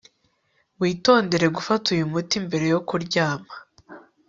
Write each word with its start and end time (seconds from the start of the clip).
Witondere 0.81 1.45
gufata 1.55 1.85
uyu 1.95 2.11
muti 2.13 2.35
mbere 2.45 2.65
yo 2.73 2.79
kuryama 2.87 3.53